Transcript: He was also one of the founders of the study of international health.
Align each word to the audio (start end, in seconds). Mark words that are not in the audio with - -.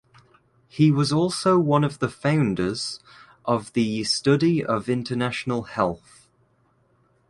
He 0.67 0.89
was 0.89 1.13
also 1.13 1.59
one 1.59 1.83
of 1.83 1.99
the 1.99 2.09
founders 2.09 2.99
of 3.45 3.71
the 3.73 4.03
study 4.03 4.65
of 4.65 4.89
international 4.89 5.61
health. 5.61 6.27